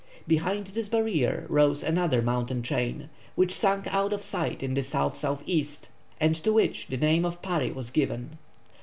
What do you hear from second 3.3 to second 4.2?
which sunk out